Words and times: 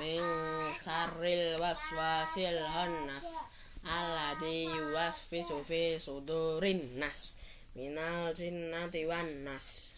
Min 0.00 0.24
syarril 0.80 1.60
waswasil 1.60 2.64
hannas 2.72 3.28
Alladzi 3.84 4.72
yuwaswisu 4.72 5.60
fi 5.68 6.00
sudurin 6.00 6.96
nas 6.96 7.36
Minal 7.76 8.32
jinnati 8.32 9.04
wan 9.04 9.44
nas. 9.44 9.92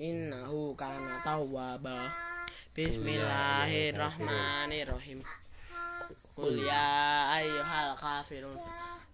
innahu 0.00 0.74
kana 0.74 1.22
tawwaba. 1.22 2.10
Bismillahirrahmanirrahim. 2.74 5.22
Qul 6.38 6.54
ya 6.62 7.34
ayyuhal 7.34 7.98
kafirun 7.98 8.54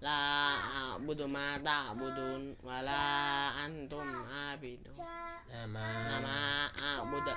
La 0.04 0.52
a'budu 0.60 1.24
ma 1.24 1.56
ta'budun 1.56 2.52
Wa 2.60 2.84
la 2.84 3.48
antum 3.64 4.04
abidun. 4.28 4.92
Nama. 5.48 5.84
Nama 6.04 6.68
a'budu 6.76 7.32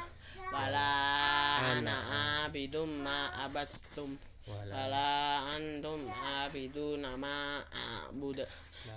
ana 1.77 2.49
abidum 2.49 2.89
ma 3.05 3.29
abattum. 3.45 4.17
Wa 4.49 4.65
wala 4.65 4.89
la 4.89 5.13
antum 5.53 6.01
abidun 6.09 7.05
ma 7.21 7.61
a'budu 7.69 8.41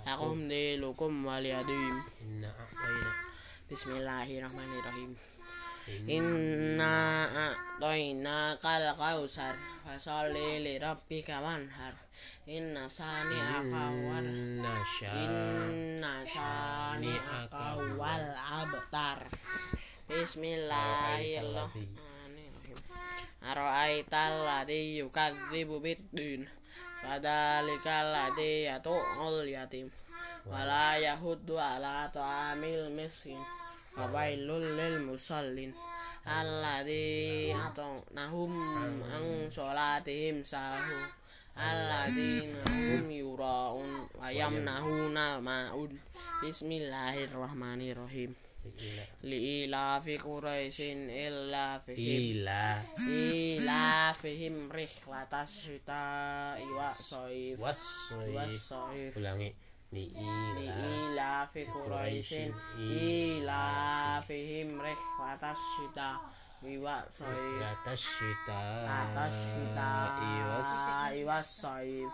Lakum 0.05 0.49
dilukum 0.49 1.21
waliyadim 1.21 2.01
inna 2.25 2.49
a'tayna. 2.49 3.11
Bismillahirrahmanirrahim. 3.69 5.13
Inna 6.09 7.29
a'toina 7.29 8.57
kal 8.57 8.97
kausar. 8.97 9.53
Fasolli 9.85 10.65
li 10.65 10.81
rabbika 10.81 11.45
wanhar. 11.45 11.93
Inna 12.49 12.89
sani 12.89 13.37
sya 14.97 15.13
Inna 15.21 16.25
sani 16.25 17.13
akawal 17.13 18.33
abtar. 18.33 19.29
Bismillahirrahmanirrahim 20.09 22.10
Aro'aital 23.51 24.47
ladhi 24.47 25.03
yukadzibu 25.03 25.83
biddin. 25.83 26.47
Fadalikal 27.03 28.15
ladhi 28.15 28.71
yatu'ul 28.71 29.43
yatim 29.43 29.91
Wala 30.47 30.95
yahuddu 30.95 31.59
ala 31.59 32.07
ta'amil 32.07 32.87
miskin. 32.95 33.35
Fawailul 33.91 34.79
lil 34.79 35.03
musallin 35.03 35.75
Alladhi 36.21 37.49
atonahum 37.51 38.53
ang 39.03 39.51
sholatihim 39.51 40.45
sahu. 40.45 41.01
Alladhina 41.57 42.61
hum 42.63 43.11
yura'un 43.11 44.07
wa 44.15 44.31
yamnahunal 44.31 45.43
ma'un. 45.43 45.91
Bismillahirrahmanirrahim 46.39 48.50
li 49.29 49.37
ila. 49.63 50.01
Fi 50.05 50.17
quraisin 50.17 51.09
illa 51.09 51.79
fi 51.85 51.93
ila. 51.93 52.81
Ila 52.97 54.13
fihim 54.21 54.69
rihlatas 54.71 55.49
syita 55.65 56.03
iwa 56.61 56.93
saif 56.95 57.59
was 57.59 57.81
saif 58.69 59.17
ulangi. 59.17 59.51
Li 59.91 60.05
ila 60.15 61.47
fi 61.51 61.61
quraisin 61.67 62.53
ila 62.79 63.63
fihim 64.27 64.79
rihlatas 64.79 65.59
syita 65.75 66.09
iwa 66.63 66.97
saif 67.11 67.37
rihlatas 67.37 68.01
syita 68.17 68.59
iwa 71.19 71.39
saif 71.43 72.11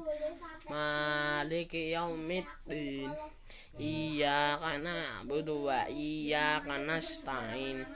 maliki 0.68 1.96
yaumiddin 1.96 3.08
Iyyaka 3.80 4.78
na'budu 4.84 5.64
wa 5.64 5.88
iyyaka 5.88 6.76
nasta'in 6.84 7.86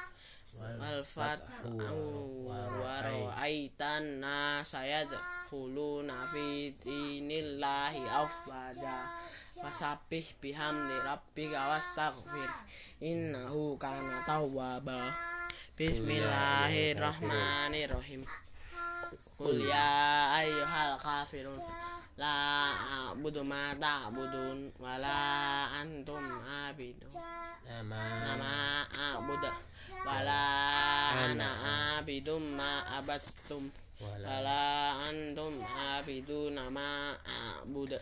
wal 0.58 1.05
fathu 1.06 1.79
wa 2.47 3.02
ra'aitan 3.02 4.19
nasa 4.19 4.82
yadkhuluna 4.82 6.26
fi 6.32 6.75
dinillahi 6.82 8.02
afwaja. 8.08 9.06
Fasabih 9.61 10.25
bihamdi 10.41 10.97
rabbika 11.05 11.69
wastaghfir 11.76 12.49
innahu 13.02 13.76
kana 13.76 14.25
tawwaba. 14.25 15.12
Bismillahirrahmanirrahim. 15.76 18.25
Qul 19.41 19.56
ya 19.64 20.37
ayyuhal 20.37 21.00
kafirun 21.00 21.56
La 22.20 22.69
a'budu 22.76 23.41
ma 23.41 23.73
ta'budun 23.73 24.69
Wa 24.76 25.00
la 25.00 25.64
antum 25.81 26.20
abidun. 26.69 27.08
Nama. 27.64 28.00
Nama 28.20 28.85
a'budu 28.93 29.49
Wa 30.00 30.19
la 30.25 30.43
ana 31.12 31.49
abidum 32.00 32.56
ma 32.56 32.81
abattum 32.99 33.69
wala 34.00 34.25
Wala 34.25 34.62
antum 35.12 35.55
abidun 35.61 36.56
ma 36.73 37.12
a'budu 37.20 38.00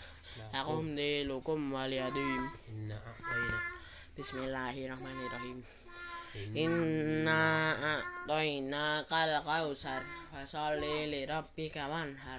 Lakum. 0.54 0.94
Dilukum 0.94 1.74
waliyadim 1.74 2.42
inna 2.70 2.94
a'tayna. 2.94 3.58
Bismillahirrahmanirrahim. 4.14 5.58
Inna 6.54 7.74
a'toina 7.74 9.02
kal 9.10 9.42
kausar. 9.42 10.06
Fasolli 10.30 11.10
li 11.10 11.26
rabbika 11.26 11.90
wanhar. 11.90 12.38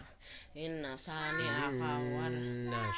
Inna 0.56 0.96
sani 0.96 1.44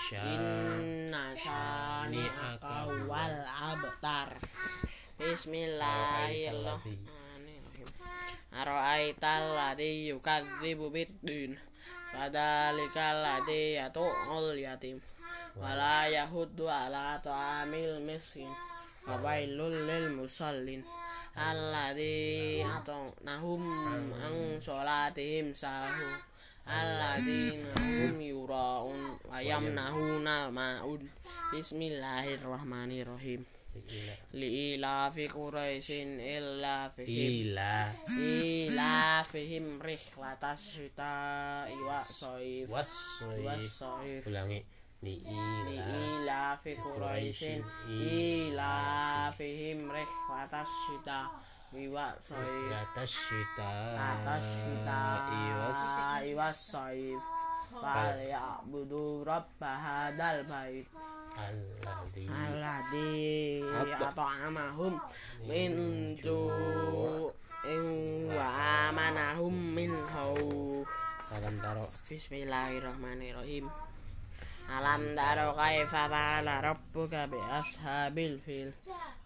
sya 0.05 0.21
Inna 0.35 1.33
sani 1.33 2.23
akawal 2.29 3.37
abtar 3.49 4.29
Bismillahirrahmanirrahim. 5.21 6.97
Aro'aital 8.57 9.53
ladhi 9.53 10.09
yukadzibu 10.09 10.89
biddin 10.89 11.61
Fadalikal 12.09 13.21
ladhi 13.21 13.77
yatu'ul 13.77 14.57
yatim 14.57 14.97
Wala 15.53 16.09
yahuddu 16.09 16.65
ala 16.65 17.21
ta'amil 17.21 18.01
miskin 18.01 18.49
Fawailul 19.05 19.85
lil 19.85 20.09
musallin 20.09 20.81
Alladhi 21.37 22.65
atonahum 22.65 23.61
ang 24.17 24.57
sholatihim 24.57 25.53
sahu. 25.53 26.17
Alladhina 26.65 27.77
hum 27.77 28.17
yura'un 28.19 29.21
wa 29.29 29.37
yamnahunal 29.37 30.49
ma'un. 30.49 31.05
Bismillahirrahmanirrahim 31.53 33.60
li 34.39 34.75
ila. 34.75 35.11
Fi 35.15 35.27
quraisin 35.27 36.19
illa 36.19 36.89
fi 36.95 37.03
ila. 37.05 37.91
Ila 38.07 39.23
fihim 39.31 39.79
rihlatas 39.81 40.59
syita 40.75 41.13
iwa 41.71 42.03
saif 42.05 42.69
was 42.69 42.91
saif 43.79 44.27
ulangi. 44.27 44.61
Li 45.01 45.15
ila 45.25 46.57
fi 46.63 46.75
quraisin 46.77 47.63
ila 47.89 48.73
fihim 49.37 49.89
rihlatas 49.89 50.69
syita 50.85 51.19
iwa 51.73 52.07
saif 52.21 52.45
rihlatas 52.45 53.11
syita 53.27 53.69
iwa 56.29 56.49
saif 56.53 57.21
fal 57.71 58.17
ya'budu 58.19 59.23
rabba 59.23 59.71
hadal 59.79 60.43
bait 60.43 60.85
Apa? 63.71 64.11
at'amahum 64.11 64.99
min 65.47 65.71
ju'in 66.19 67.85
wa 68.27 68.47
amanahum 68.91 69.55
min 69.55 69.91
khawf 70.11 70.87
alam 71.31 71.55
taro. 71.63 71.87
Bismillahirrahmanirrahim. 72.11 73.71
Alam 74.67 75.15
taro 75.15 75.55
kaifa 75.55 76.11
fa'ala 76.11 76.59
rabbuka 76.59 77.23
bi 77.31 77.39
ashabil 77.39 78.35
fil. 78.43 78.67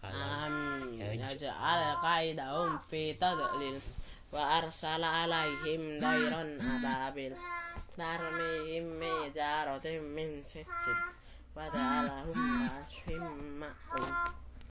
Alam. 0.06 0.86
Yaj'al 0.94 1.82
qaidahum 1.98 2.78
fi 2.86 3.18
tadlil 3.18 3.82
Wa 4.30 4.62
arsala 4.62 5.26
alaihim 5.26 5.98
dairan 5.98 6.54
ababil 6.58 7.34
دارميهم 7.98 9.00
جارة 9.34 9.98
من 9.98 10.42
ست 10.44 10.66
وذارهم 11.56 12.32
شمع 12.88 13.74